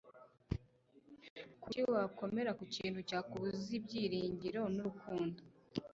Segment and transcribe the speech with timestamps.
[1.61, 5.39] kuki wakomera ku kintu cyakubuza ibyiringiro n'urukundo